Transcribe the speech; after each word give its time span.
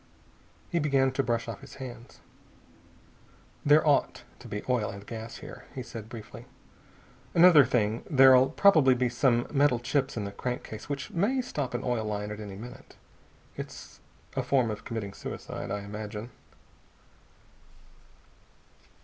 He 0.71 0.79
began 0.79 1.11
to 1.11 1.21
brush 1.21 1.47
off 1.47 1.61
his 1.61 1.75
hands. 1.75 2.21
"There 3.63 3.85
ought 3.87 4.23
to 4.39 4.47
be 4.47 4.63
oil 4.67 4.89
and 4.89 5.05
gas 5.05 5.35
here," 5.45 5.65
he 5.75 5.83
said 5.83 6.09
briefly. 6.09 6.47
"Another 7.35 7.63
thing, 7.63 8.03
there'll 8.09 8.49
probably 8.49 8.95
be 8.95 9.09
some 9.09 9.45
metal 9.51 9.77
chips 9.77 10.17
in 10.17 10.23
the 10.23 10.31
crankcase, 10.31 10.89
which 10.89 11.11
may 11.11 11.39
stop 11.39 11.75
an 11.75 11.83
oil 11.83 12.03
line 12.05 12.31
at 12.31 12.39
any 12.39 12.55
minute. 12.55 12.95
It's 13.55 13.99
a 14.35 14.41
form 14.41 14.71
of 14.71 14.85
committing 14.85 15.13
suicide, 15.13 15.69
I 15.69 15.81
imagine." 15.81 16.31